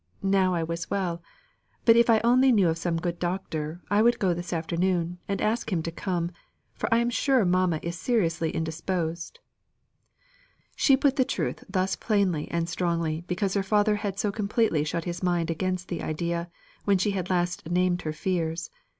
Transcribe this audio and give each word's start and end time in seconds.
Now 0.23 0.55
I 0.55 0.63
was 0.63 0.89
well. 0.89 1.21
But 1.85 1.95
if 1.95 2.09
I 2.09 2.19
only 2.23 2.51
knew 2.51 2.67
of 2.69 2.79
some 2.79 2.97
good 2.97 3.19
doctor, 3.19 3.83
I 3.91 4.01
would 4.01 4.17
go 4.17 4.33
this 4.33 4.51
afternoon, 4.51 5.19
and 5.27 5.39
ask 5.39 5.71
him 5.71 5.83
to 5.83 5.91
come, 5.91 6.31
for 6.73 6.91
I 6.91 6.97
am 6.97 7.11
sure 7.11 7.45
mamma 7.45 7.79
is 7.83 7.99
seriously 7.99 8.49
indisposed." 8.49 9.37
She 10.75 10.97
put 10.97 11.17
the 11.17 11.23
truth 11.23 11.63
thus 11.69 11.95
plainly 11.95 12.49
and 12.49 12.67
strongly 12.67 13.21
because 13.27 13.53
her 13.53 13.61
father 13.61 13.97
had 13.97 14.17
so 14.17 14.31
completely 14.31 14.83
shut 14.83 15.03
his 15.05 15.21
mind 15.21 15.51
against 15.51 15.87
the 15.87 16.01
idea, 16.01 16.49
when 16.83 16.97
she 16.97 17.11
had 17.11 17.29
last 17.29 17.69
named 17.69 18.01
her 18.01 18.11
fears. 18.13 18.71